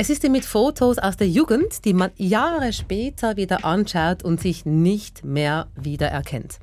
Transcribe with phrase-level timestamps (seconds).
[0.00, 4.64] Es ist mit Fotos aus der Jugend, die man Jahre später wieder anschaut und sich
[4.64, 6.60] nicht mehr wiedererkennt.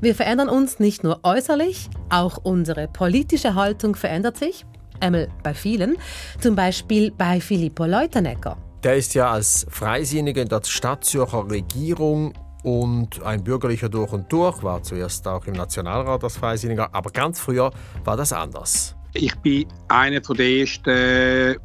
[0.00, 4.66] Wir verändern uns nicht nur äußerlich, auch unsere politische Haltung verändert sich.
[4.98, 5.98] Einmal bei vielen,
[6.40, 8.56] zum Beispiel bei Filippo Leutenegger.
[8.82, 12.32] Der ist ja als Freisinniger in der Stadtzürcher Regierung
[12.64, 17.38] und ein bürgerlicher durch und durch, war zuerst auch im Nationalrat als Freisinniger, aber ganz
[17.38, 17.70] früher
[18.02, 18.96] war das anders.
[19.14, 21.56] Ich war einer der ersten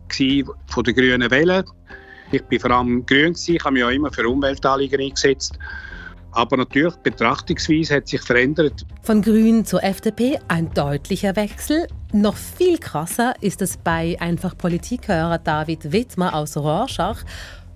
[0.67, 1.65] von der Grünen Welle.
[2.31, 5.57] Ich war vor allem grün, ich habe mich auch immer für Umweltanliegen eingesetzt.
[6.31, 8.85] Aber natürlich, die Betrachtungsweise hat sich verändert.
[9.01, 11.87] Von Grün zur FDP ein deutlicher Wechsel.
[12.13, 17.23] Noch viel krasser ist es bei einfach Politikhörer David Wittmer aus Rorschach.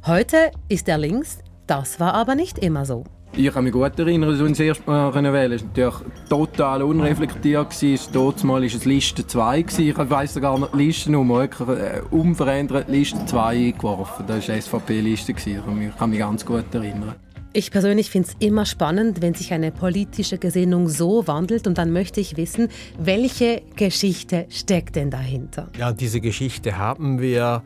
[0.06, 3.06] Heute ist er links, das war aber nicht immer so.
[3.36, 5.54] Ich kann mich gut erinnern, als uns erst mal wählen.
[5.54, 5.94] Es war natürlich
[6.30, 7.68] total unreflektiert.
[8.14, 9.66] Dort war es Liste 2.
[9.80, 11.46] Ich weiss sogar noch die Listennummer.
[11.46, 14.26] Ich habe äh, unverändert Liste 2 eingeworfen.
[14.28, 15.32] Das war die SVP-Liste.
[15.32, 17.16] Ich kann mich ganz gut erinnern.
[17.54, 21.92] Ich persönlich finde es immer spannend, wenn sich eine politische Gesinnung so wandelt und dann
[21.92, 25.70] möchte ich wissen, welche Geschichte steckt denn dahinter?
[25.78, 27.64] Ja, diese Geschichte haben wir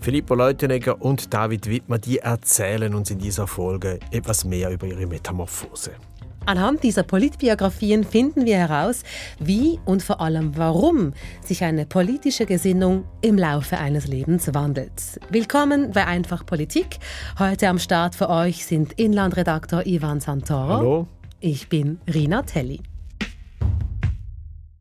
[0.00, 5.06] Filippo Leutenegger und David Wittmer, die erzählen uns in dieser Folge etwas mehr über ihre
[5.06, 5.90] Metamorphose.
[6.46, 9.02] Anhand dieser Politbiografien finden wir heraus,
[9.38, 11.12] wie und vor allem warum
[11.44, 15.20] sich eine politische Gesinnung im Laufe eines Lebens wandelt.
[15.28, 16.98] Willkommen bei Einfach Politik.
[17.38, 20.78] Heute am Start für euch sind Inlandredaktor Ivan Santoro.
[20.78, 21.08] Hallo.
[21.40, 22.80] Ich bin Rina Telli.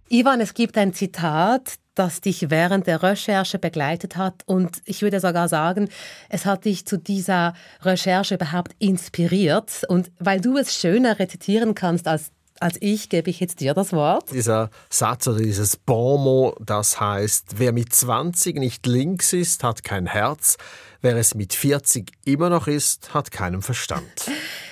[0.08, 5.20] Ivan, es gibt ein Zitat, das dich während der Recherche begleitet hat und ich würde
[5.20, 5.90] sogar sagen,
[6.30, 12.08] es hat dich zu dieser Recherche überhaupt inspiriert und weil du es schöner rezitieren kannst
[12.08, 14.32] als als ich gebe ich jetzt dir das Wort.
[14.34, 20.08] Dieser Satz oder dieses Bonmot, das heißt, wer mit 20 nicht links ist, hat kein
[20.08, 20.58] Herz,
[21.02, 24.04] wer es mit 40 immer noch ist, hat keinen Verstand.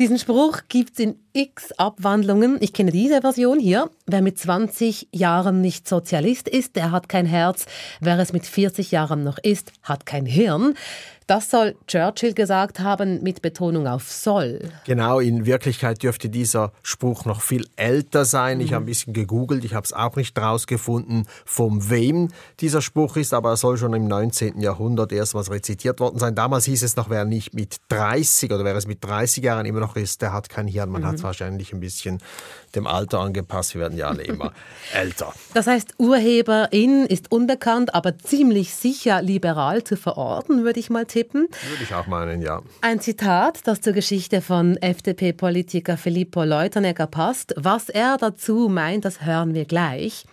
[0.00, 2.56] Diesen Spruch gibt es in x Abwandlungen.
[2.60, 3.90] Ich kenne diese Version hier.
[4.06, 7.66] Wer mit 20 Jahren nicht Sozialist ist, der hat kein Herz.
[8.00, 10.74] Wer es mit 40 Jahren noch ist, hat kein Hirn.
[11.26, 14.60] Das soll Churchill gesagt haben mit Betonung auf soll.
[14.84, 18.60] Genau, in Wirklichkeit dürfte dieser Spruch noch viel älter sein.
[18.60, 22.28] Ich habe ein bisschen gegoogelt, ich habe es auch nicht rausgefunden, von wem
[22.60, 24.60] dieser Spruch ist, aber er soll schon im 19.
[24.60, 26.34] Jahrhundert erstmals rezitiert worden sein.
[26.34, 29.80] Damals hieß es noch, wer nicht mit 30 oder wer es mit 30 Jahren immer
[29.80, 30.90] noch ist, der hat kein Hirn.
[30.90, 31.06] Man mhm.
[31.06, 32.18] hat es wahrscheinlich ein bisschen
[32.76, 33.74] dem Alter angepasst.
[33.74, 34.52] Wir werden ja alle immer
[34.92, 35.32] älter.
[35.54, 41.48] Das heißt, Urheberin ist unbekannt, aber ziemlich sicher liberal zu verorten, würde ich mal tippen.
[41.70, 42.62] Würde ich auch meinen, ja.
[42.80, 47.54] Ein Zitat, das zur Geschichte von FDP-Politiker Filippo Leutenegger passt.
[47.56, 50.26] Was er dazu meint, das hören wir gleich.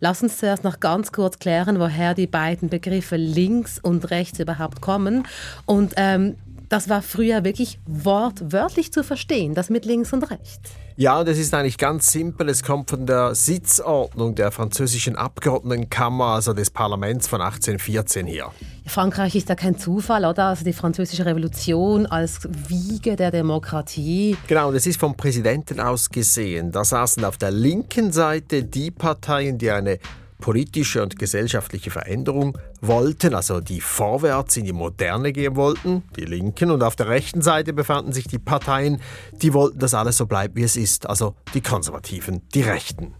[0.00, 4.80] Lass uns zuerst noch ganz kurz klären, woher die beiden Begriffe links und rechts überhaupt
[4.80, 5.26] kommen.
[5.66, 6.36] Und ähm,
[6.68, 10.70] das war früher wirklich wortwörtlich zu verstehen, das mit links und rechts.
[10.96, 12.48] Ja, das ist eigentlich ganz simpel.
[12.48, 18.52] Es kommt von der Sitzordnung der französischen Abgeordnetenkammer, also des Parlaments von 1814 her.
[18.86, 20.44] Frankreich ist ja kein Zufall, oder?
[20.46, 24.36] Also die französische Revolution als Wiege der Demokratie.
[24.46, 26.70] Genau, das ist vom Präsidenten aus gesehen.
[26.70, 29.98] Da saßen auf der linken Seite die Parteien, die eine
[30.44, 36.70] politische und gesellschaftliche Veränderung wollten, also die vorwärts in die Moderne gehen wollten, die Linken,
[36.70, 39.00] und auf der rechten Seite befanden sich die Parteien,
[39.40, 43.14] die wollten, dass alles so bleibt, wie es ist, also die Konservativen, die Rechten.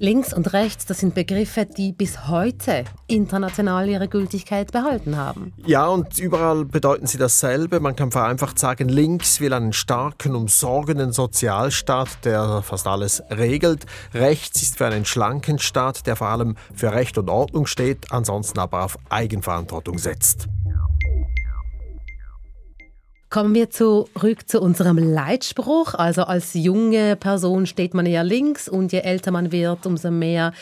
[0.00, 5.52] Links und rechts, das sind Begriffe, die bis heute international ihre Gültigkeit behalten haben.
[5.64, 7.78] Ja, und überall bedeuten sie dasselbe.
[7.78, 13.86] Man kann vereinfacht sagen, links will einen starken, umsorgenden Sozialstaat, der fast alles regelt.
[14.12, 18.58] Rechts ist für einen schlanken Staat, der vor allem für Recht und Ordnung steht, ansonsten
[18.58, 20.48] aber auf Eigenverantwortung setzt.
[23.34, 25.94] Kommen wir zurück zu unserem Leitspruch.
[25.94, 30.52] Also als junge Person steht man eher links und je älter man wird, umso mehr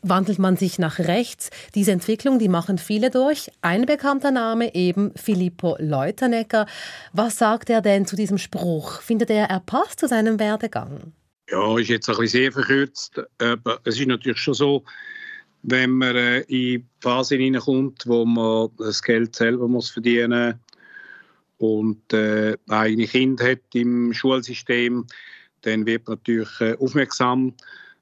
[0.00, 1.50] wandelt man sich nach rechts.
[1.74, 3.50] Diese Entwicklung, die machen viele durch.
[3.60, 6.64] Ein bekannter Name eben Filippo Leutenegger.
[7.12, 9.02] Was sagt er denn zu diesem Spruch?
[9.02, 11.12] Findet er, er passt zu seinem Werdegang?
[11.50, 14.82] Ja, ist jetzt ein bisschen sehr verkürzt, aber es ist natürlich schon so,
[15.62, 20.56] wenn man äh, in die Phase hineinkommt, wo man das Geld selber verdienen muss,
[21.58, 25.06] und äh, eigene Kind hat im Schulsystem,
[25.62, 27.54] dann wird man natürlich äh, aufmerksam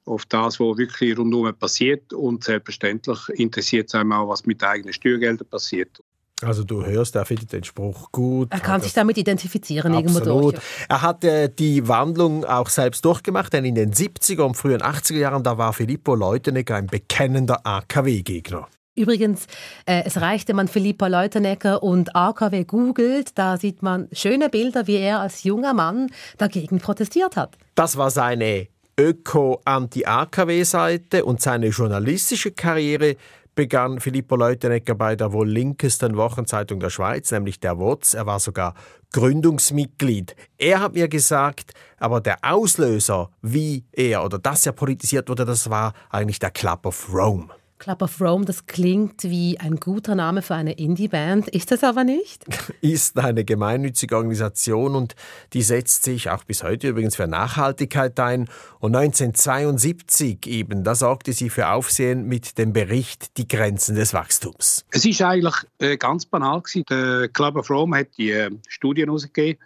[0.04, 4.92] auf das, was wirklich rundum passiert und selbstverständlich interessiert es einem auch, was mit eigenen
[4.92, 6.00] Steuergeldern passiert.
[6.42, 8.48] Also du hörst, er findet den Spruch gut.
[8.50, 10.26] Er kann sich damit identifizieren absolut.
[10.26, 10.62] irgendwo durch.
[10.88, 15.18] Er hat äh, die Wandlung auch selbst durchgemacht, denn in den 70er und frühen 80er
[15.18, 18.66] Jahren, da war Filippo Leutenegger ein bekennender AKW-Gegner.
[18.94, 19.46] Übrigens,
[19.86, 24.86] äh, es reicht, wenn man Philippa Leutenegger und AKW googelt, da sieht man schöne Bilder,
[24.86, 27.56] wie er als junger Mann dagegen protestiert hat.
[27.74, 28.68] Das war seine
[28.98, 33.16] Öko-Anti-AKW-Seite und seine journalistische Karriere
[33.54, 38.12] begann Filippo Leutenegger bei der wohl linkesten Wochenzeitung der Schweiz, nämlich der WOTS.
[38.14, 38.74] Er war sogar
[39.12, 40.34] Gründungsmitglied.
[40.58, 45.70] Er hat mir gesagt, aber der Auslöser, wie er oder dass er politisiert wurde, das
[45.70, 47.48] war eigentlich der Club of Rome.
[47.82, 52.04] Club of Rome, das klingt wie ein guter Name für eine Indie-Band, ist es aber
[52.04, 52.44] nicht?
[52.80, 55.16] Ist eine gemeinnützige Organisation und
[55.52, 58.48] die setzt sich auch bis heute übrigens für Nachhaltigkeit ein.
[58.78, 64.84] Und 1972 eben, da sorgte sie für Aufsehen mit dem Bericht Die Grenzen des Wachstums.
[64.92, 66.84] Es ist eigentlich äh, ganz banal gewesen.
[66.88, 69.58] Der Club of Rome hat die äh, Studien herausgegeben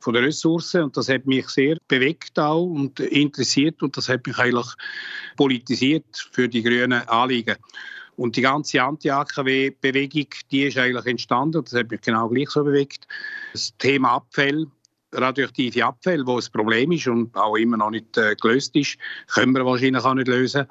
[0.00, 4.26] von den Ressourcen und das hat mich sehr bewegt auch und interessiert und das hat
[4.26, 4.66] mich eigentlich
[5.36, 7.56] politisiert für die grünen Anliegen.
[8.16, 13.06] Und die ganze Anti-AKW-Bewegung, die ist eigentlich entstanden, das hat mich genau gleich so bewegt.
[13.52, 14.66] Das Thema Abfall,
[15.12, 18.98] radioaktive Abfälle, wo ein Problem ist und auch immer noch nicht äh, gelöst ist,
[19.28, 20.66] können wir wahrscheinlich auch nicht lösen.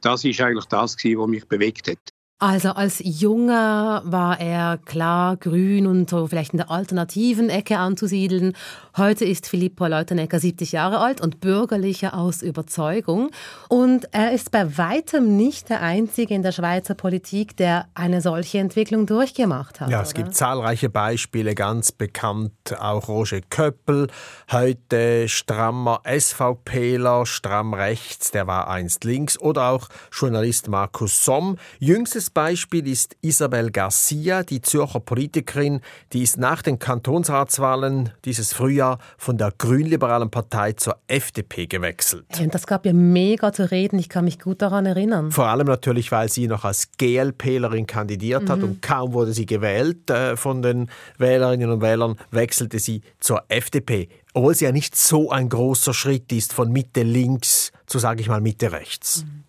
[0.00, 2.15] Das ist eigentlich das, was mich bewegt hat.
[2.38, 8.52] Also als Junger war er klar grün und so vielleicht in der alternativen Ecke anzusiedeln.
[8.98, 13.30] Heute ist Filippo Leutenegger 70 Jahre alt und bürgerlicher aus Überzeugung.
[13.68, 18.56] Und er ist bei weitem nicht der Einzige in der Schweizer Politik, der eine solche
[18.56, 19.90] Entwicklung durchgemacht hat.
[19.90, 20.22] Ja, es oder?
[20.22, 24.06] gibt zahlreiche Beispiele, ganz bekannt auch Roger Köppel,
[24.50, 31.58] heute strammer SVPler, stramm rechts, der war einst links, oder auch Journalist Markus Somm.
[31.80, 35.82] Jüngstes Beispiel ist Isabel Garcia, die Zürcher Politikerin,
[36.14, 38.85] die ist nach den Kantonsratswahlen dieses Frühjahr
[39.18, 42.26] von der grünliberalen Partei zur FDP gewechselt.
[42.38, 45.30] Und das gab ja mega zu reden, ich kann mich gut daran erinnern.
[45.30, 48.48] Vor allem natürlich, weil sie noch als GLPlerin kandidiert mhm.
[48.48, 53.42] hat und kaum wurde sie gewählt äh, von den Wählerinnen und Wählern, wechselte sie zur
[53.48, 58.20] FDP obwohl sie ja nicht so ein großer Schritt ist von Mitte links zu, sage
[58.20, 59.24] ich mal, Mitte rechts.
[59.24, 59.44] Mhm.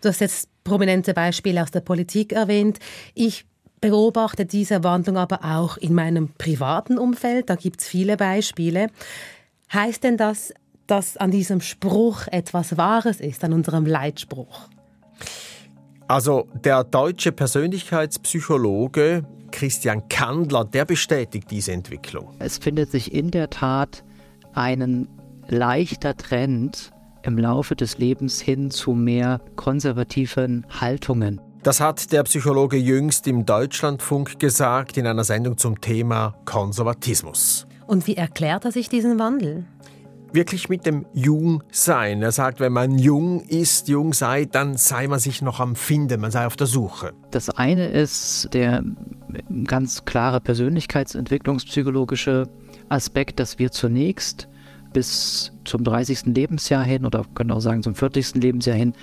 [0.00, 2.78] Du hast jetzt prominente Beispiele aus der Politik erwähnt.
[3.14, 3.44] Ich
[3.82, 7.50] beobachte diese Wandlung aber auch in meinem privaten Umfeld.
[7.50, 8.86] Da gibt es viele Beispiele.
[9.70, 10.54] Heißt denn das,
[10.86, 14.68] dass an diesem Spruch etwas Wahres ist, an unserem Leitspruch?
[16.08, 22.30] Also der deutsche Persönlichkeitspsychologe Christian Kandler, der bestätigt diese Entwicklung.
[22.38, 24.04] Es findet sich in der Tat
[24.54, 25.08] ein
[25.48, 26.92] leichter Trend
[27.22, 31.40] im Laufe des Lebens hin zu mehr konservativen Haltungen.
[31.62, 37.68] Das hat der Psychologe jüngst im Deutschlandfunk gesagt in einer Sendung zum Thema Konservatismus.
[37.86, 39.64] Und wie erklärt er sich diesen Wandel?
[40.32, 42.20] Wirklich mit dem Jungsein.
[42.20, 46.20] Er sagt, wenn man jung ist, jung sei, dann sei man sich noch am Finden,
[46.20, 47.12] man sei auf der Suche.
[47.30, 48.82] Das eine ist der
[49.64, 52.48] ganz klare persönlichkeitsentwicklungspsychologische
[52.88, 54.48] Aspekt, dass wir zunächst
[54.92, 56.26] bis zum 30.
[56.26, 58.34] Lebensjahr hin oder können auch sagen zum 40.
[58.34, 58.94] Lebensjahr hin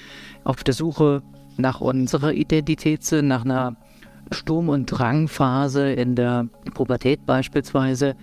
[0.44, 1.24] auf der Suche
[1.60, 3.76] nach unserer Identität sind, nach einer
[4.32, 8.16] Sturm- und Drangphase in der Pubertät beispielsweise.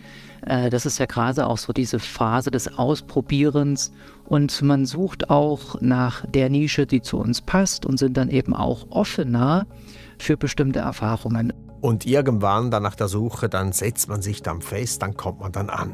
[0.42, 3.92] Äh, das ist ja gerade auch so diese Phase des Ausprobierens
[4.24, 8.54] und man sucht auch nach der Nische, die zu uns passt und sind dann eben
[8.54, 9.66] auch offener
[10.18, 11.52] für bestimmte Erfahrungen.
[11.80, 15.52] Und irgendwann dann nach der Suche, dann setzt man sich dann fest, dann kommt man
[15.52, 15.92] dann an.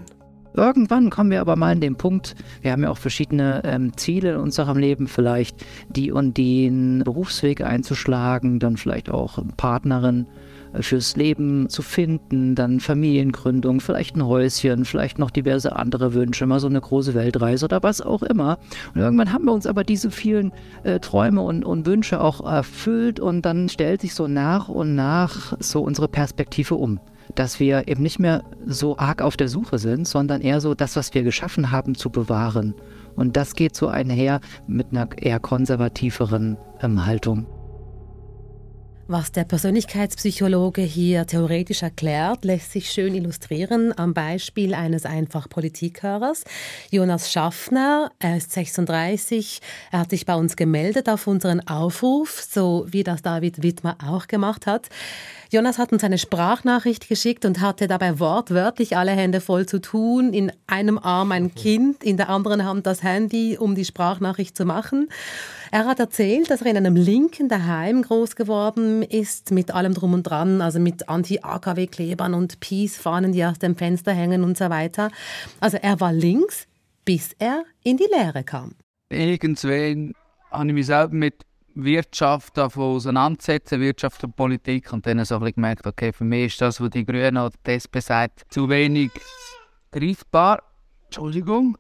[0.55, 4.33] Irgendwann kommen wir aber mal an den Punkt, wir haben ja auch verschiedene ähm, Ziele
[4.33, 10.27] in unserem Leben, vielleicht die und den Berufsweg einzuschlagen, dann vielleicht auch Partnerin
[10.75, 16.47] äh, fürs Leben zu finden, dann Familiengründung, vielleicht ein Häuschen, vielleicht noch diverse andere Wünsche,
[16.47, 18.59] mal so eine große Weltreise oder was auch immer.
[18.95, 23.21] Und irgendwann haben wir uns aber diese vielen äh, Träume und, und Wünsche auch erfüllt
[23.21, 27.01] und dann stellt sich so nach und nach so unsere Perspektive um
[27.35, 30.97] dass wir eben nicht mehr so arg auf der Suche sind, sondern eher so das,
[30.97, 32.75] was wir geschaffen haben, zu bewahren.
[33.17, 37.47] Und das geht so einher mit einer eher konservativeren ähm, Haltung.
[39.13, 46.45] Was der Persönlichkeitspsychologe hier theoretisch erklärt, lässt sich schön illustrieren am Beispiel eines einfach Politikhörers.
[46.91, 52.87] Jonas Schaffner, er ist 36, er hat sich bei uns gemeldet auf unseren Aufruf, so
[52.89, 54.89] wie das David Wittmer auch gemacht hat.
[55.53, 60.33] Jonas hat uns eine Sprachnachricht geschickt und hatte dabei wortwörtlich alle Hände voll zu tun.
[60.33, 64.65] In einem Arm ein Kind, in der anderen Hand das Handy, um die Sprachnachricht zu
[64.65, 65.11] machen.
[65.71, 70.15] Er hat erzählt, dass er in einem linken Daheim groß geworden ist, mit allem drum
[70.15, 75.11] und dran, also mit Anti-AKW-Klebern und Peace-Fahnen, die aus dem Fenster hängen und so weiter.
[75.61, 76.67] Also er war links,
[77.05, 78.75] bis er in die Lehre kam.
[79.09, 80.15] Irgendwann
[80.51, 81.45] habe ich mich selber mit
[81.75, 84.93] Wirtschaft auseinandersetzen, Wirtschaft und Politik.
[84.93, 87.73] Und dann so ein gemerkt, okay, für mich ist das, was die Grünen oder die
[87.73, 89.11] SP sagt, zu wenig
[89.91, 90.63] greifbar.
[91.05, 91.77] Entschuldigung,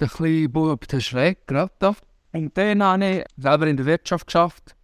[0.00, 1.94] der kleine Bub, der schlägt gerade da.
[2.32, 4.74] Und dann habe ich selber in der Wirtschaft geschafft,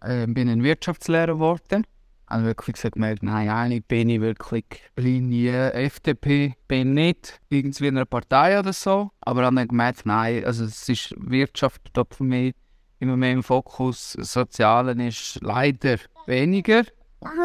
[0.00, 1.86] äh, bin ein Wirtschaftslehrer geworden.
[2.28, 4.64] habe wirklich gemerkt, nein, eigentlich bin ich wirklich
[4.96, 9.10] Linie FDP, bin nicht irgendwie in einer Partei oder so.
[9.20, 12.54] Aber habe dann gemerkt, nein, also es ist Wirtschaft dort für mich
[12.98, 14.12] immer mehr im Fokus.
[14.12, 16.84] Sozialen ist leider weniger.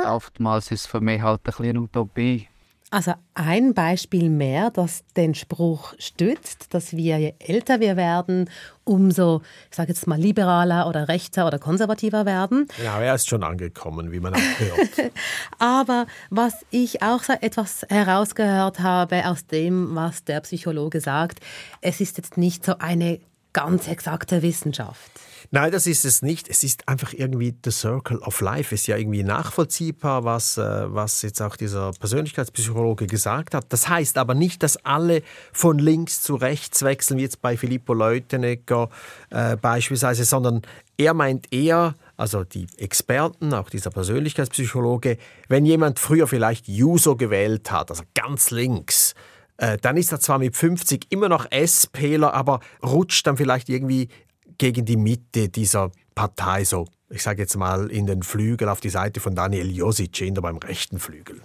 [0.06, 2.48] Oftmals ist es für mich halt ein bisschen Utopie.
[2.94, 8.52] Also ein Beispiel mehr, das den Spruch stützt, dass wir, je älter wir werden,
[8.84, 12.68] umso, ich sage jetzt mal, liberaler oder rechter oder konservativer werden.
[12.84, 15.12] Ja, er ist schon angekommen, wie man auch hört.
[15.58, 21.40] Aber was ich auch etwas herausgehört habe aus dem, was der Psychologe sagt,
[21.82, 23.20] es ist jetzt nicht so eine
[23.54, 25.10] ganz exakte Wissenschaft.
[25.56, 26.50] Nein, das ist es nicht.
[26.50, 28.74] Es ist einfach irgendwie the circle of life.
[28.74, 33.68] Ist ja irgendwie nachvollziehbar, was, äh, was jetzt auch dieser Persönlichkeitspsychologe gesagt hat.
[33.70, 37.94] Das heißt aber nicht, dass alle von links zu rechts wechseln, wie jetzt bei Filippo
[37.94, 38.90] Leutenegger
[39.30, 40.64] äh, beispielsweise, sondern
[40.98, 45.20] er meint eher, also die Experten, auch dieser Persönlichkeitspsychologe,
[45.50, 49.14] wenn jemand früher vielleicht Juso gewählt hat, also ganz links,
[49.58, 54.10] äh, dann ist er zwar mit 50 immer noch SPler, aber rutscht dann vielleicht irgendwie
[54.58, 58.90] gegen die Mitte dieser Partei, so ich sage jetzt mal in den Flügel auf die
[58.90, 61.42] Seite von Daniel Josic, eher beim rechten Flügel.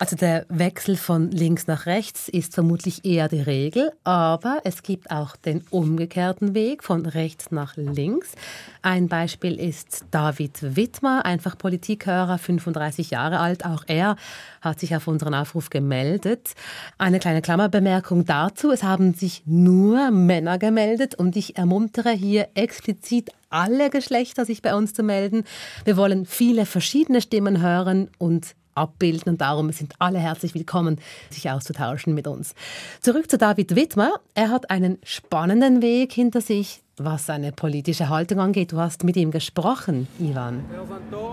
[0.00, 5.10] Also der Wechsel von links nach rechts ist vermutlich eher die Regel, aber es gibt
[5.10, 8.32] auch den umgekehrten Weg von rechts nach links.
[8.80, 13.66] Ein Beispiel ist David Wittmer, einfach Politikhörer, 35 Jahre alt.
[13.66, 14.16] Auch er
[14.62, 16.54] hat sich auf unseren Aufruf gemeldet.
[16.96, 18.70] Eine kleine Klammerbemerkung dazu.
[18.70, 24.74] Es haben sich nur Männer gemeldet und ich ermuntere hier explizit alle Geschlechter, sich bei
[24.74, 25.44] uns zu melden.
[25.84, 30.98] Wir wollen viele verschiedene Stimmen hören und abbilden und darum sind alle herzlich willkommen,
[31.30, 32.54] sich auszutauschen mit uns.
[33.00, 34.20] Zurück zu David Wittmer.
[34.34, 38.72] Er hat einen spannenden Weg hinter sich, was seine politische Haltung angeht.
[38.72, 40.64] Du hast mit ihm gesprochen, Ivan.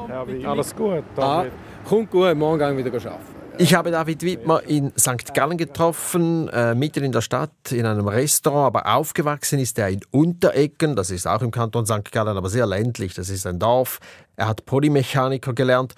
[0.09, 1.51] Ja, alles gut, David?
[1.51, 3.37] Ah, kommt gut, morgen gehen wir wieder arbeiten.
[3.59, 5.33] Ich habe David Wittmer in St.
[5.33, 10.01] Gallen getroffen, äh, mitten in der Stadt, in einem Restaurant, aber aufgewachsen ist er in
[10.11, 12.11] Unterecken, das ist auch im Kanton St.
[12.11, 13.97] Gallen, aber sehr ländlich, das ist ein Dorf.
[14.35, 15.95] Er hat Polymechaniker gelernt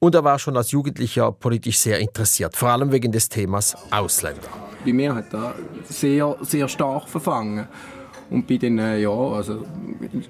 [0.00, 4.48] und er war schon als Jugendlicher politisch sehr interessiert, vor allem wegen des Themas Ausländer.
[4.84, 5.54] Bei mir hat er
[5.84, 7.68] sehr, sehr stark verfangen.
[8.30, 9.64] Und bei den, äh, ja, also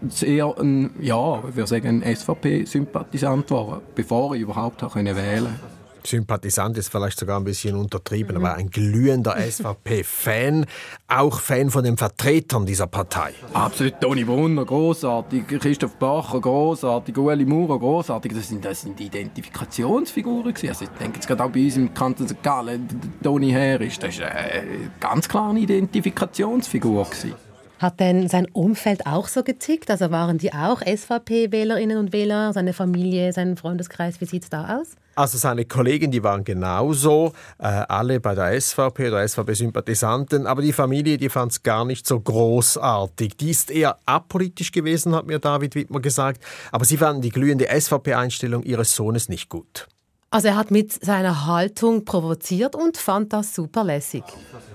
[0.08, 5.69] sehr ein, ja, würde sagen, ein SVP-Sympathisant war, bevor ich überhaupt wählen konnte.
[6.06, 8.44] Sympathisant ist vielleicht sogar ein bisschen untertrieben, mhm.
[8.44, 10.66] aber ein glühender SVP-Fan,
[11.08, 13.32] auch Fan von den Vertretern dieser Partei.
[13.52, 18.32] Absolut, Toni Brunner, großartig, Christoph Bacher, großartig, Ueli Maurer, großartig.
[18.34, 20.68] Das sind, das sind Identifikationsfiguren gewesen.
[20.68, 22.42] Also ich denke jetzt gerade auch bei uns im Kanton St.
[22.42, 22.88] Gallen,
[23.22, 27.49] Toni Herr das ist eine ganz klare Identifikationsfigur gewesen.
[27.80, 29.90] Hat denn sein Umfeld auch so getickt?
[29.90, 34.20] Also waren die auch SVP-Wählerinnen und Wähler, seine Familie, sein Freundeskreis?
[34.20, 34.96] Wie sieht es da aus?
[35.14, 40.74] Also seine Kollegen, die waren genauso, äh, alle bei der SVP oder SVP-Sympathisanten, aber die
[40.74, 43.38] Familie, die fand es gar nicht so großartig.
[43.38, 47.66] Die ist eher apolitisch gewesen, hat mir David Wittmer gesagt, aber sie fanden die glühende
[47.66, 49.88] SVP-Einstellung ihres Sohnes nicht gut.
[50.32, 54.22] Also er hat mit seiner Haltung provoziert und fand das super lässig.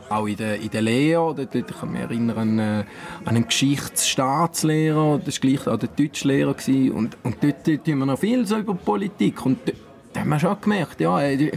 [0.10, 2.86] Auch in der, in der Lehre, dort, ich kann mich erinnern an, äh,
[3.24, 6.56] einen Geschichtsstaatslehrer, das war gleich auch der Deutschlehrer.
[6.94, 9.46] Und, und dort, dort wir noch viel so über Politik.
[9.46, 9.78] Und dort
[10.18, 11.52] haben wir schon gemerkt, ja, äh,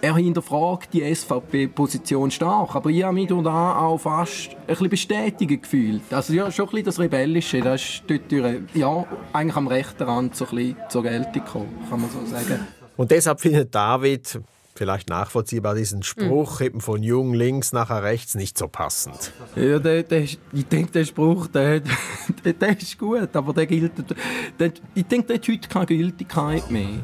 [0.00, 5.62] er hinterfragt die SVP-Position stark, aber ich habe mich da auch fast ein bisschen bestätigt
[5.62, 6.02] gefühlt.
[6.12, 8.30] Also ja, schon ein bisschen das Rebellische, das ist dort
[8.74, 12.66] ja, eigentlich am rechten Rand so ein bisschen zur Geltung gekommen, kann man so sagen.
[12.96, 14.40] Und deshalb findet David,
[14.74, 16.66] vielleicht nachvollziehbar, diesen Spruch mhm.
[16.66, 19.32] eben von jung links nachher rechts nicht so passend.
[19.54, 21.80] Ja, der, der ist, ich denke, der Spruch, der,
[22.44, 23.92] der, der ist gut, aber der gilt,
[24.58, 27.00] der, ich denke, der hat heute keine Gültigkeit mehr.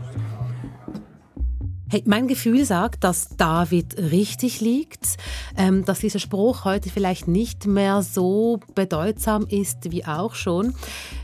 [1.92, 5.18] Hey, mein Gefühl sagt, dass David richtig liegt,
[5.58, 10.72] ähm, dass dieser Spruch heute vielleicht nicht mehr so bedeutsam ist wie auch schon.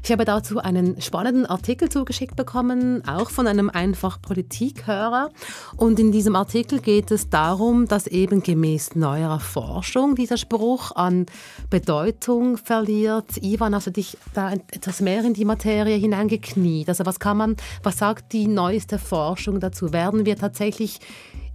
[0.04, 5.30] Ich habe dazu einen spannenden Artikel zugeschickt bekommen, auch von einem einfach Politikhörer.
[5.78, 11.24] Und in diesem Artikel geht es darum, dass eben gemäß neuerer Forschung dieser Spruch an
[11.70, 13.42] Bedeutung verliert.
[13.42, 16.90] Ivan, hast du dich da etwas mehr in die Materie hineingekniet?
[16.90, 19.94] Also was kann man, was sagt die neueste Forschung dazu?
[19.94, 20.98] Werden wir tatsächlich tatsächlich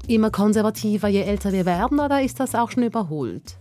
[0.07, 3.57] immer konservativer, je älter wir werden, oder ist das auch schon überholt?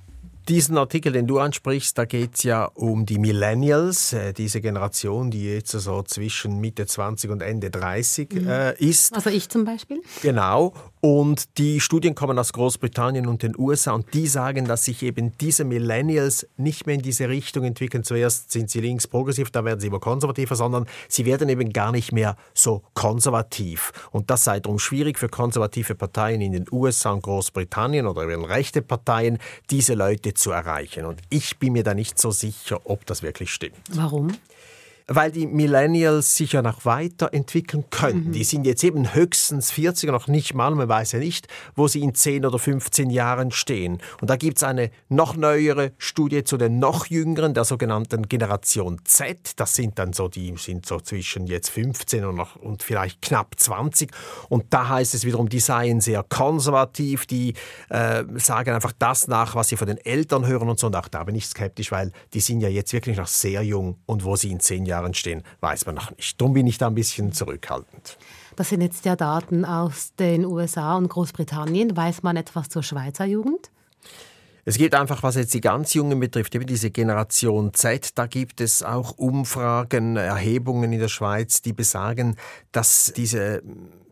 [0.49, 5.31] Diesen Artikel, den du ansprichst, da geht es ja um die Millennials, äh, diese Generation,
[5.31, 8.49] die jetzt so zwischen Mitte 20 und Ende 30 mhm.
[8.49, 9.15] äh, ist.
[9.15, 10.01] Also ich zum Beispiel?
[10.21, 10.73] Genau.
[11.05, 15.37] Und die Studien kommen aus Großbritannien und den USA und die sagen, dass sich eben
[15.37, 18.05] diese Millennials nicht mehr in diese Richtung entwickeln.
[18.05, 21.91] Zuerst sind sie links progressiv, dann werden sie immer konservativer, sondern sie werden eben gar
[21.91, 23.91] nicht mehr so konservativ.
[24.13, 28.45] Und das sei darum schwierig für konservative Parteien in den USA und Großbritannien oder eben
[28.45, 29.39] rechte Parteien,
[29.71, 31.05] diese Leute zu erreichen.
[31.05, 33.75] Und ich bin mir da nicht so sicher, ob das wirklich stimmt.
[33.91, 34.29] Warum?
[35.07, 38.29] Weil die Millennials sich ja noch weiterentwickeln können.
[38.29, 38.33] Mhm.
[38.33, 42.01] Die sind jetzt eben höchstens 40, noch nicht mal, man weiß ja nicht, wo sie
[42.01, 43.99] in 10 oder 15 Jahren stehen.
[44.21, 49.01] Und da gibt es eine noch neuere Studie zu den noch jüngeren, der sogenannten Generation
[49.05, 49.53] Z.
[49.57, 53.55] Das sind dann so, die sind so zwischen jetzt 15 und, noch, und vielleicht knapp
[53.59, 54.11] 20.
[54.49, 57.55] Und da heißt es wiederum, die seien sehr konservativ, die
[57.89, 60.87] äh, sagen einfach das nach, was sie von den Eltern hören und so.
[60.87, 63.99] Und auch da bin ich skeptisch, weil die sind ja jetzt wirklich noch sehr jung
[64.07, 66.41] und wo sie in 10 Jahren Jahren stehen, weiß man noch nicht.
[66.41, 68.19] Darum bin ich da ein bisschen zurückhaltend.
[68.57, 71.97] Das sind jetzt ja Daten aus den USA und Großbritannien.
[71.97, 73.71] Weiß man etwas zur Schweizer Jugend?
[74.65, 78.61] Es gibt einfach, was jetzt die ganz Jungen betrifft, eben diese Generation Z, da gibt
[78.61, 82.37] es auch Umfragen, Erhebungen in der Schweiz, die besagen,
[82.71, 83.63] dass diese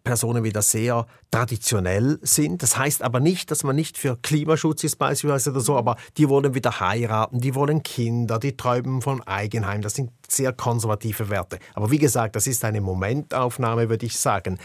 [0.05, 2.63] Personen wieder sehr traditionell sind.
[2.63, 6.29] Das heißt aber nicht, dass man nicht für Klimaschutz ist beispielsweise oder so, aber die
[6.29, 9.83] wollen wieder heiraten, die wollen Kinder, die träumen von Eigenheim.
[9.83, 11.59] Das sind sehr konservative Werte.
[11.75, 14.59] Aber wie gesagt, das ist eine Momentaufnahme, würde ich sagen.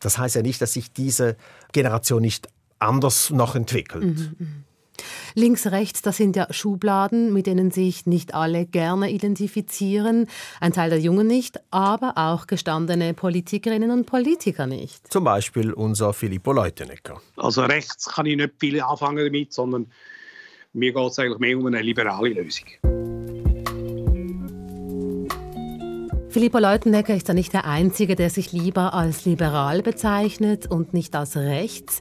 [0.00, 1.36] Das heißt ja nicht, dass sich diese
[1.72, 4.04] Generation nicht anders noch entwickelt.
[4.04, 4.46] Mhm, mh.
[5.34, 10.26] Links, rechts, das sind ja Schubladen, mit denen sich nicht alle gerne identifizieren.
[10.60, 15.12] Ein Teil der Jungen nicht, aber auch gestandene Politikerinnen und Politiker nicht.
[15.12, 17.20] Zum Beispiel unser Filippo Leutenegger.
[17.36, 19.86] Also rechts kann ich nicht viel anfangen damit, sondern
[20.72, 22.66] mir geht es eigentlich mehr um eine liberale Lösung.
[26.30, 31.16] Filippo Leutenegger ist ja nicht der Einzige, der sich lieber als liberal bezeichnet und nicht
[31.16, 32.00] als rechts.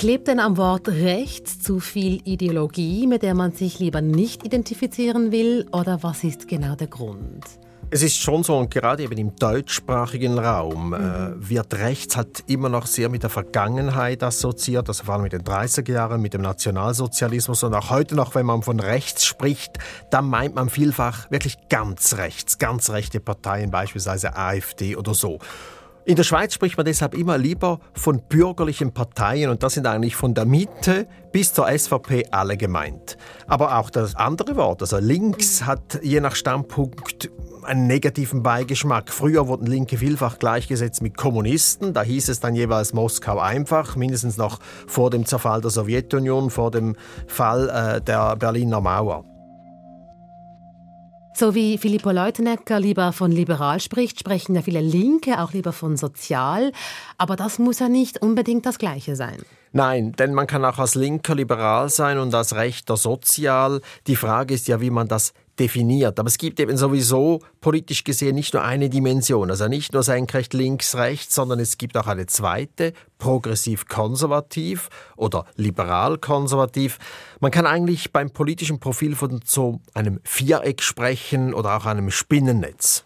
[0.00, 5.30] Klebt denn am Wort rechts zu viel Ideologie, mit der man sich lieber nicht identifizieren
[5.30, 7.44] will, oder was ist genau der Grund?
[7.90, 11.46] Es ist schon so, und gerade eben im deutschsprachigen Raum mhm.
[11.46, 15.42] wird rechts halt immer noch sehr mit der Vergangenheit assoziiert, also vor allem mit den
[15.42, 17.62] 30er Jahren, mit dem Nationalsozialismus.
[17.62, 19.72] Und auch heute noch, wenn man von rechts spricht,
[20.10, 25.40] dann meint man vielfach wirklich ganz rechts, ganz rechte Parteien, beispielsweise AfD oder so.
[26.06, 30.16] In der Schweiz spricht man deshalb immer lieber von bürgerlichen Parteien und das sind eigentlich
[30.16, 33.18] von der Mitte bis zur SVP alle gemeint.
[33.46, 37.30] Aber auch das andere Wort, also links, hat je nach Standpunkt
[37.64, 39.10] einen negativen Beigeschmack.
[39.10, 41.92] Früher wurden Linke vielfach gleichgesetzt mit Kommunisten.
[41.92, 46.70] Da hieß es dann jeweils Moskau einfach, mindestens noch vor dem Zerfall der Sowjetunion, vor
[46.70, 49.29] dem Fall äh, der Berliner Mauer.
[51.40, 55.96] So wie Filippo Leutenegger lieber von liberal spricht, sprechen ja viele Linke auch lieber von
[55.96, 56.70] sozial.
[57.16, 59.38] Aber das muss ja nicht unbedingt das Gleiche sein.
[59.72, 63.80] Nein, denn man kann auch als Linker liberal sein und als Rechter sozial.
[64.06, 66.18] Die Frage ist ja, wie man das definiert.
[66.18, 70.54] Aber es gibt eben sowieso politisch gesehen nicht nur eine Dimension, also nicht nur senkrecht
[70.54, 76.98] links, rechts, sondern es gibt auch eine zweite, progressiv-konservativ oder liberal-konservativ.
[77.38, 83.04] Man kann eigentlich beim politischen Profil von so einem Viereck sprechen oder auch einem Spinnennetz.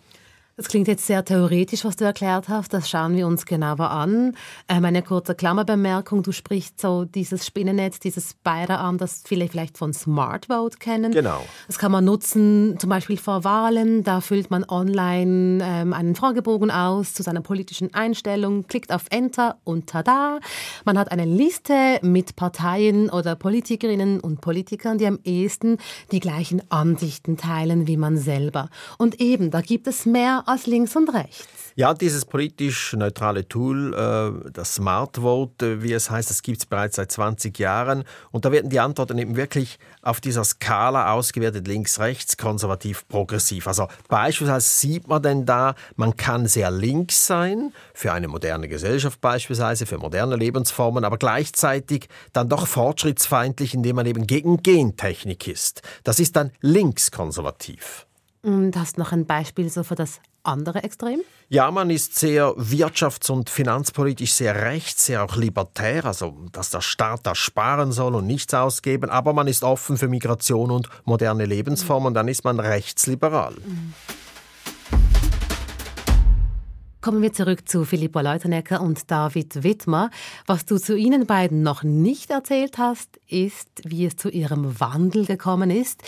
[0.56, 2.72] Das klingt jetzt sehr theoretisch, was du erklärt hast.
[2.72, 4.36] Das schauen wir uns genauer an.
[4.68, 6.22] Ähm, eine kurze Klammerbemerkung.
[6.22, 11.10] Du sprichst so dieses Spinnennetz, dieses Spider-Arm, das viele vielleicht von Smart Vote kennen.
[11.10, 11.44] Genau.
[11.66, 14.04] Das kann man nutzen, zum Beispiel vor Wahlen.
[14.04, 19.56] Da füllt man online ähm, einen Fragebogen aus zu seiner politischen Einstellung, klickt auf Enter
[19.64, 20.38] und tada!
[20.84, 25.78] Man hat eine Liste mit Parteien oder Politikerinnen und Politikern, die am ehesten
[26.12, 28.68] die gleichen Ansichten teilen wie man selber.
[28.98, 31.64] Und eben, da gibt es mehr als links und rechts.
[31.76, 36.58] Ja, dieses politisch neutrale Tool, äh, das Smart Vote, äh, wie es heißt, das gibt
[36.58, 38.04] es bereits seit 20 Jahren.
[38.30, 43.66] Und da werden die Antworten eben wirklich auf dieser Skala ausgewertet, links, rechts, konservativ, progressiv.
[43.66, 49.20] Also beispielsweise sieht man denn da, man kann sehr links sein, für eine moderne Gesellschaft
[49.20, 55.82] beispielsweise, für moderne Lebensformen, aber gleichzeitig dann doch fortschrittsfeindlich, indem man eben gegen Gentechnik ist.
[56.04, 58.06] Das ist dann linkskonservativ.
[58.44, 61.22] Und hast noch ein Beispiel so für das andere Extrem?
[61.48, 66.82] Ja, man ist sehr wirtschafts- und finanzpolitisch sehr rechts, sehr auch libertär, also dass der
[66.82, 71.46] Staat da sparen soll und nichts ausgeben, aber man ist offen für Migration und moderne
[71.46, 72.14] Lebensformen, mhm.
[72.14, 73.54] dann ist man rechtsliberal.
[73.54, 73.94] Mhm.
[77.00, 80.10] Kommen wir zurück zu Philippa Leutenecker und David Wittmer.
[80.46, 85.26] Was du zu Ihnen beiden noch nicht erzählt hast, ist, wie es zu Ihrem Wandel
[85.26, 86.02] gekommen ist.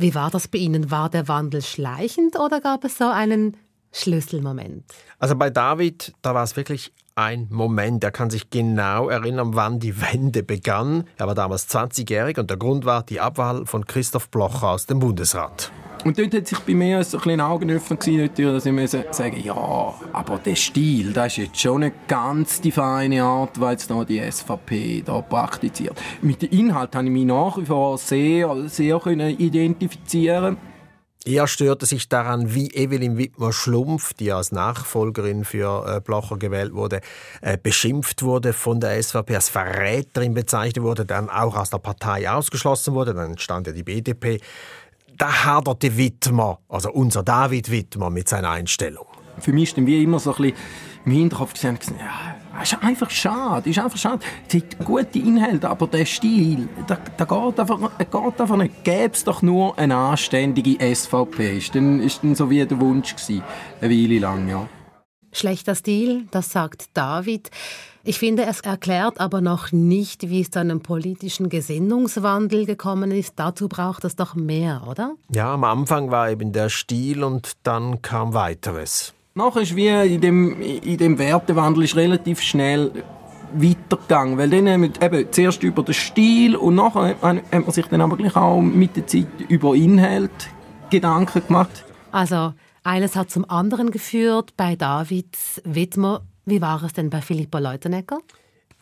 [0.00, 0.90] Wie war das bei Ihnen?
[0.90, 3.58] War der Wandel schleichend oder gab es so einen
[3.92, 4.84] Schlüsselmoment?
[5.18, 8.02] Also bei David, da war es wirklich ein Moment.
[8.02, 11.04] Er kann sich genau erinnern, wann die Wende begann.
[11.18, 15.00] Er war damals 20-jährig und der Grund war die Abwahl von Christoph Blocher aus dem
[15.00, 15.70] Bundesrat.
[16.04, 19.94] Und dort hat sich bei mir so ein Augenöffner gewesen, dass ich mir sagen ja,
[20.12, 24.20] aber der Stil, das ist jetzt schon nicht ganz die feine Art, weil da die
[24.30, 26.00] SVP da praktiziert.
[26.22, 30.56] Mit dem Inhalt habe ich mich nach wie vor sehr, sehr identifizieren
[31.26, 37.02] er störte sich daran, wie Evelyn Wittmer-Schlumpf, die als Nachfolgerin für äh, Blocher gewählt wurde,
[37.42, 42.30] äh, beschimpft wurde von der SVP, als Verräterin bezeichnet wurde, dann auch aus der Partei
[42.30, 43.12] ausgeschlossen wurde.
[43.12, 44.40] Dann entstand ja die BDP
[45.20, 49.06] da haderte Wittmer, also unser David Wittmer, mit seiner Einstellung.
[49.38, 50.56] Für mich dann wie immer so ein bisschen
[51.04, 54.20] im Hinterkopf gesehen, ja, ist einfach schade, ist einfach schade.
[54.48, 58.84] Es hat gute Inhalte, aber der Stil, der, der geht, einfach, geht einfach nicht.
[58.84, 61.58] Gäbe es doch nur eine anständige SVP.
[61.58, 63.42] Ist dann, ist dann so wie der Wunsch gewesen,
[63.80, 64.66] eine Weile lang, ja.
[65.32, 67.50] Schlechter Stil, das sagt David.
[68.02, 73.34] Ich finde, es erklärt aber noch nicht, wie es zu einem politischen Gesinnungswandel gekommen ist.
[73.36, 75.14] Dazu braucht es doch mehr, oder?
[75.32, 79.12] Ja, am Anfang war eben der Stil und dann kam weiteres.
[79.34, 82.90] Nachher ist wie in dem, in dem Wertewandel ist relativ schnell
[83.52, 87.86] weitergegangen, weil dann haben wir eben zuerst über den Stil und nachher hat man sich
[87.86, 90.30] dann aber gleich auch mit der Zeit über Inhalt
[90.88, 91.84] Gedanken gemacht.
[92.12, 96.22] Also eines hat zum anderen geführt bei David Wittmer.
[96.44, 98.18] Wie war es denn bei Philippa Leutenegger?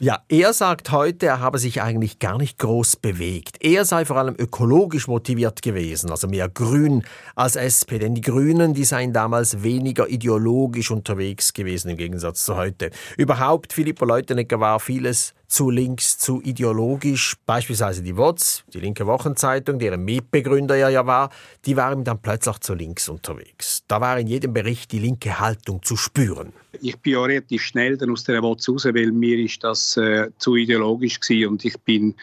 [0.00, 3.56] Ja, er sagt heute, er habe sich eigentlich gar nicht groß bewegt.
[3.60, 7.02] Er sei vor allem ökologisch motiviert gewesen, also mehr grün
[7.34, 7.98] als SP.
[7.98, 12.92] Denn die Grünen, die seien damals weniger ideologisch unterwegs gewesen im Gegensatz zu heute.
[13.16, 17.34] Überhaupt, Philippa Leutenegger war vieles zu links, zu ideologisch.
[17.44, 21.30] Beispielsweise die WOTS, die linke Wochenzeitung, deren Mitbegründer er ja war,
[21.64, 23.82] die waren dann plötzlich zu links unterwegs.
[23.88, 26.52] Da war in jedem Bericht die linke Haltung zu spüren.
[26.80, 30.30] Ich bin ja relativ schnell dann aus der WOTS raus, weil mir ist das äh,
[30.38, 32.14] zu ideologisch war und ich bin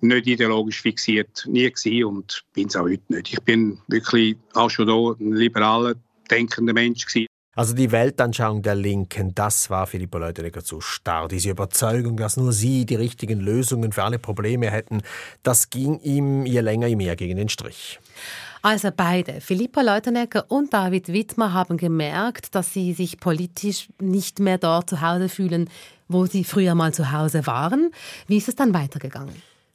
[0.00, 3.32] nicht ideologisch fixiert, nie gewesen und bin es auch heute nicht.
[3.32, 5.94] Ich bin wirklich auch schon da ein liberaler,
[6.30, 7.26] denkender Mensch gewesen.
[7.54, 11.28] Also die Weltanschauung der Linken, das war Philippa Leutenegger zu starr.
[11.28, 15.02] Diese Überzeugung, dass nur sie die richtigen Lösungen für alle Probleme hätten,
[15.42, 18.00] das ging ihm je länger je mehr gegen den Strich.
[18.64, 24.56] Also beide, Philippa Leutenegger und David Wittmer, haben gemerkt, dass sie sich politisch nicht mehr
[24.56, 25.68] dort zu Hause fühlen,
[26.06, 27.90] wo sie früher mal zu Hause waren.
[28.28, 29.34] Wie ist es dann weitergegangen?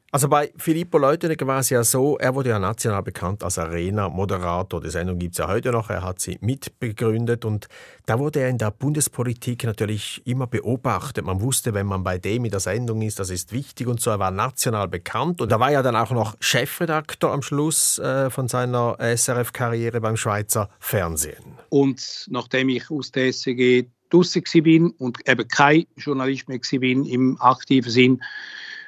[0.10, 4.80] Also bei Filippo Leutenegger war es ja so, er wurde ja national bekannt als Arena-Moderator.
[4.80, 7.67] Die Sendung gibt es ja heute noch, er hat sie mitbegründet und
[8.06, 11.26] da wurde er in der Bundespolitik natürlich immer beobachtet.
[11.26, 14.10] Man wusste, wenn man bei dem in der Sendung ist, das ist wichtig und so.
[14.10, 18.30] Er war national bekannt und er war ja dann auch noch Chefredakteur am Schluss äh,
[18.30, 21.58] von seiner SRF-Karriere beim Schweizer Fernsehen.
[21.67, 27.36] Und nachdem ich aus der SCG draußen war und eben kein Journalist mehr war im
[27.41, 28.22] aktiven Sinn,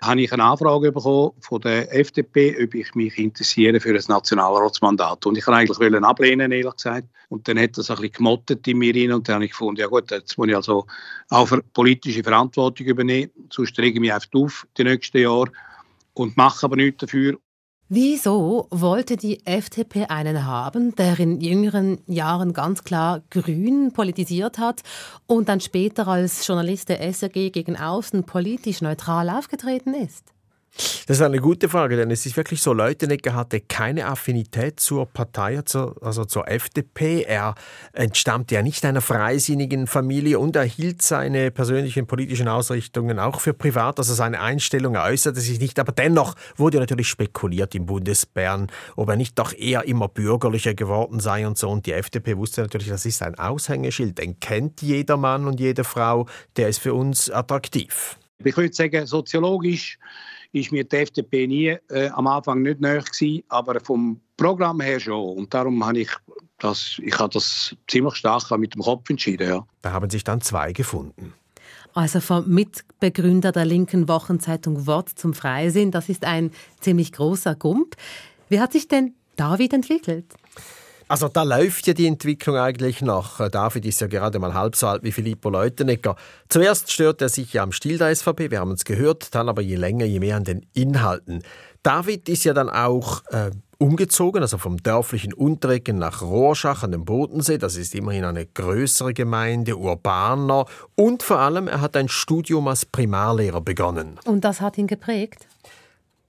[0.01, 5.25] habe ich eine Anfrage bekommen von der FDP, ob ich mich interessiere für ein Nationalratsmandat.
[5.25, 7.07] Und ich kann eigentlich ablehnen, ehrlich gesagt.
[7.29, 9.81] Und dann hat das ein bisschen gemottet in mir rein und dann habe ich gefunden,
[9.81, 10.85] ja gut, jetzt muss ich also
[11.29, 15.51] auch politische Verantwortung übernehmen, sonst rege ich mich einfach auf die nächsten Jahre
[16.13, 17.37] und mache aber nichts dafür.
[17.91, 24.83] Wieso wollte die FDP einen haben, der in jüngeren Jahren ganz klar grün politisiert hat
[25.25, 30.23] und dann später als Journalist der SRG gegen außen politisch neutral aufgetreten ist?
[31.07, 35.07] Das ist eine gute Frage, denn es ist wirklich so, Leutenegger hatte keine Affinität zur
[35.07, 37.23] Partei, also zur FDP.
[37.23, 37.55] Er
[37.93, 43.53] entstammte ja nicht einer freisinnigen Familie und er hielt seine persönlichen politischen Ausrichtungen auch für
[43.53, 43.97] privat.
[43.97, 49.15] Also seine Einstellung äußerte sich nicht, aber dennoch wurde natürlich spekuliert im Bundesbären, ob er
[49.15, 51.69] nicht doch eher immer bürgerlicher geworden sei und so.
[51.69, 55.83] Und die FDP wusste natürlich, das ist ein Aushängeschild, den kennt jeder Mann und jede
[55.83, 58.17] Frau, der ist für uns attraktiv.
[58.43, 59.97] Ich würde sagen, soziologisch
[60.51, 64.99] ist mir die FDP nie äh, am Anfang nicht näher gewesen, aber vom Programm her
[64.99, 65.37] schon.
[65.37, 66.09] Und darum habe ich
[66.59, 69.49] das, ich habe das ziemlich stark mit dem Kopf entschieden.
[69.49, 69.67] Ja.
[69.81, 71.33] Da haben sich dann zwei gefunden.
[71.93, 77.95] Also vom Mitbegründer der linken Wochenzeitung Wort zum Freisinn, das ist ein ziemlich großer Gump.
[78.47, 80.25] Wie hat sich denn David entwickelt?
[81.09, 83.39] Also da läuft ja die Entwicklung eigentlich noch.
[83.39, 86.15] Äh, David ist ja gerade mal halb so alt wie Filippo Leutenegger.
[86.49, 89.63] Zuerst stört er sich ja am Stil der SVP, wir haben es gehört, dann aber
[89.63, 91.41] je länger, je mehr an den Inhalten.
[91.81, 97.05] David ist ja dann auch äh, umgezogen, also vom dörflichen Unterecken nach Rorschach an dem
[97.05, 97.57] Bodensee.
[97.57, 100.65] Das ist immerhin eine größere Gemeinde, urbaner.
[100.93, 104.19] Und vor allem, er hat ein Studium als Primarlehrer begonnen.
[104.25, 105.47] Und das hat ihn geprägt?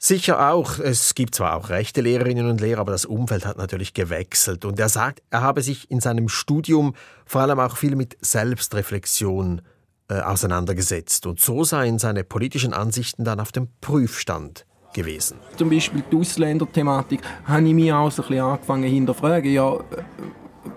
[0.02, 0.78] Sicher auch.
[0.78, 4.64] Es gibt zwar auch rechte Lehrerinnen und Lehrer, aber das Umfeld hat natürlich gewechselt.
[4.64, 6.94] Und er sagt, er habe sich in seinem Studium
[7.26, 9.60] vor allem auch viel mit Selbstreflexion
[10.08, 11.26] äh, auseinandergesetzt.
[11.26, 15.36] Und so seien seine politischen Ansichten dann auf dem Prüfstand gewesen.
[15.58, 19.52] Zum Beispiel die Ausländerthematik habe ich mich auch so ein bisschen angefangen hinterfragen.
[19.52, 19.80] Ja,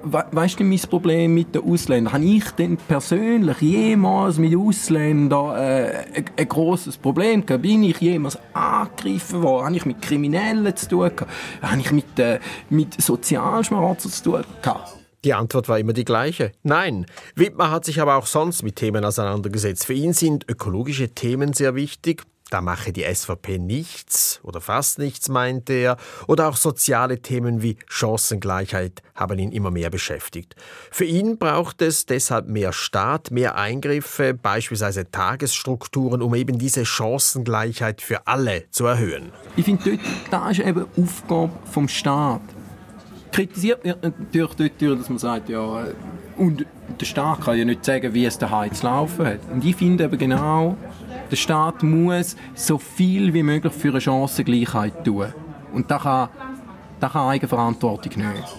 [0.03, 2.13] we weißt du, mein Problem mit den Ausländern?
[2.13, 7.63] Habe ich denn persönlich jemals mit Ausländern äh, ein, ein grosses Problem gehabt?
[7.63, 9.65] Bin ich jemals angegriffen worden?
[9.65, 11.31] Habe ich mit Kriminellen zu tun gehabt?
[11.61, 14.97] Habe ich mit, äh, mit Sozialschmarotzern zu tun gehabt?
[15.23, 16.51] Die Antwort war immer die gleiche.
[16.63, 17.05] Nein.
[17.35, 19.85] Wittmer hat sich aber auch sonst mit Themen auseinandergesetzt.
[19.85, 22.23] Für ihn sind ökologische Themen sehr wichtig.
[22.53, 25.97] Da mache die SVP nichts oder fast nichts, meinte er.
[26.27, 30.55] Oder auch soziale Themen wie Chancengleichheit haben ihn immer mehr beschäftigt.
[30.91, 38.03] Für ihn braucht es deshalb mehr Staat, mehr Eingriffe, beispielsweise Tagesstrukturen, um eben diese Chancengleichheit
[38.03, 39.31] für alle zu erhöhen.
[39.55, 42.41] Ich finde, dort, da ist eben Aufgabe vom Staat.
[43.31, 45.87] Kritisiert wird natürlich dort, dass man sagt, ja,
[46.37, 46.67] und
[46.99, 49.39] der Staat kann ja nicht sagen, wie es daheim zu laufen hat.
[49.51, 50.77] Und ich finde eben genau,
[51.33, 55.33] der Staat muss so viel wie möglich für eine Chancengleichheit tun.
[55.73, 56.29] Und das kann,
[56.99, 58.55] das kann Eigenverantwortung nicht.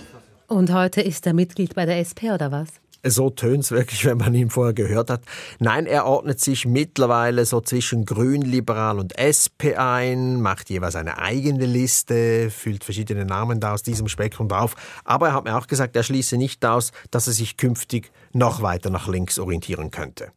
[0.49, 2.67] Und heute ist er Mitglied bei der SP, oder was?
[3.07, 5.23] So tönt es wirklich, wenn man ihn vorher gehört hat.
[5.61, 11.19] Nein, er ordnet sich mittlerweile so zwischen Grün, Liberal und SP ein, macht jeweils eine
[11.19, 14.75] eigene Liste, füllt verschiedene Namen da aus diesem Spektrum drauf.
[15.05, 18.63] Aber er hat mir auch gesagt, er schließe nicht aus, dass er sich künftig noch
[18.63, 20.33] weiter nach links orientieren könnte.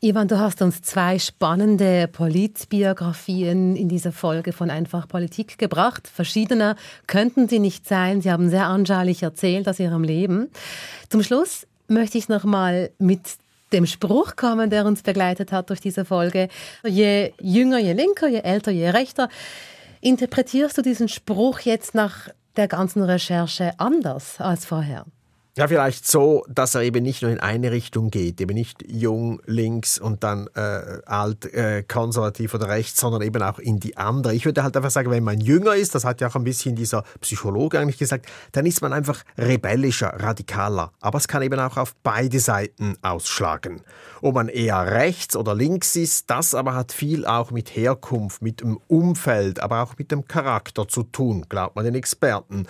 [0.00, 6.06] Ivan, du hast uns zwei spannende Politbiografien in dieser Folge von Einfach Politik gebracht.
[6.06, 6.76] Verschiedener
[7.08, 8.20] könnten sie nicht sein.
[8.20, 10.50] Sie haben sehr anschaulich erzählt aus ihrem Leben.
[11.08, 13.22] Zum Schluss möchte ich noch mal mit
[13.72, 16.48] dem Spruch kommen, der uns begleitet hat durch diese Folge.
[16.84, 19.28] Je jünger, je linker, je älter, je rechter.
[20.00, 25.06] Interpretierst du diesen Spruch jetzt nach der ganzen Recherche anders als vorher?
[25.58, 29.42] Ja, vielleicht so, dass er eben nicht nur in eine Richtung geht, eben nicht jung,
[29.44, 34.36] links und dann äh, alt, äh, konservativ oder rechts, sondern eben auch in die andere.
[34.36, 36.76] Ich würde halt einfach sagen, wenn man jünger ist, das hat ja auch ein bisschen
[36.76, 40.92] dieser Psychologe eigentlich gesagt, dann ist man einfach rebellischer, radikaler.
[41.00, 43.80] Aber es kann eben auch auf beide Seiten ausschlagen.
[44.22, 48.60] Ob man eher rechts oder links ist, das aber hat viel auch mit Herkunft, mit
[48.60, 52.68] dem Umfeld, aber auch mit dem Charakter zu tun, glaubt man den Experten.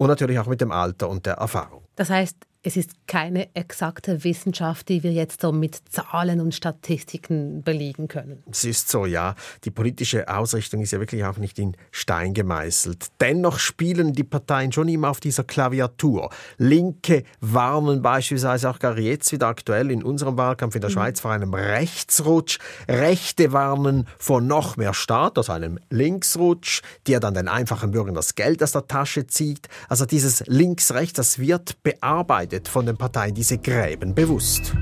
[0.00, 1.82] Und natürlich auch mit dem Alter und der Erfahrung.
[1.94, 7.62] Das heißt, es ist keine exakte Wissenschaft, die wir jetzt so mit Zahlen und Statistiken
[7.62, 8.42] belegen können.
[8.50, 9.34] Es ist so, ja.
[9.64, 13.06] Die politische Ausrichtung ist ja wirklich auch nicht in Stein gemeißelt.
[13.18, 16.28] Dennoch spielen die Parteien schon immer auf dieser Klaviatur.
[16.58, 20.94] Linke warnen beispielsweise auch gar jetzt wieder aktuell in unserem Wahlkampf in der mhm.
[20.94, 22.58] Schweiz vor einem Rechtsrutsch.
[22.86, 28.34] Rechte warnen vor noch mehr Staat, also einem Linksrutsch, der dann den einfachen Bürgern das
[28.34, 29.68] Geld aus der Tasche zieht.
[29.88, 34.74] Also dieses Links-Rechts, das wird bearbeitet vermeidet von den Parteien diese Gräben bewusst.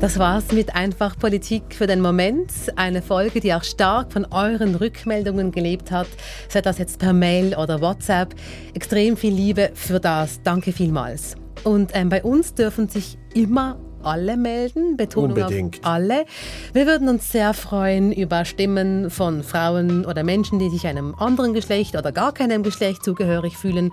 [0.00, 2.50] Das war's mit Einfach Politik für den Moment.
[2.76, 6.08] Eine Folge, die auch stark von euren Rückmeldungen gelebt hat.
[6.48, 8.34] Sei das jetzt per Mail oder WhatsApp.
[8.74, 10.42] Extrem viel Liebe für das.
[10.42, 11.36] Danke vielmals.
[11.62, 15.80] Und ähm, bei uns dürfen sich immer alle melden, Betonung Unbedingt.
[15.82, 16.26] auf alle.
[16.74, 21.54] Wir würden uns sehr freuen über Stimmen von Frauen oder Menschen, die sich einem anderen
[21.54, 23.92] Geschlecht oder gar keinem Geschlecht zugehörig fühlen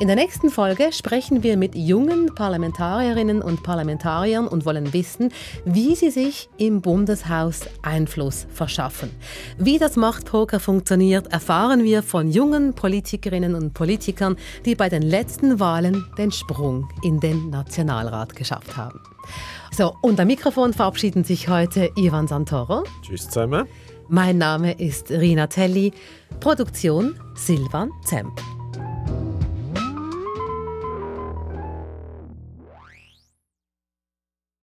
[0.03, 5.31] In der nächsten Folge sprechen wir mit jungen Parlamentarierinnen und Parlamentariern und wollen wissen,
[5.63, 9.11] wie sie sich im Bundeshaus Einfluss verschaffen.
[9.57, 14.35] Wie das Machtpoker funktioniert, erfahren wir von jungen Politikerinnen und Politikern,
[14.65, 18.99] die bei den letzten Wahlen den Sprung in den Nationalrat geschafft haben.
[19.71, 22.83] So, und am Mikrofon verabschieden sich heute Ivan Santoro.
[23.03, 23.65] Tschüss zusammen.
[24.09, 25.93] Mein Name ist Rina Telli.
[26.41, 28.41] Produktion Silvan Zemp.